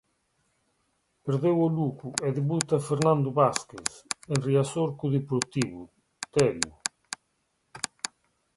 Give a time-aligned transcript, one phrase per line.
[1.25, 3.89] Perdeu o Lugo e debuta Fernando Vázquez
[4.31, 5.81] en Riazor co Deportivo,
[6.33, 6.73] Terio.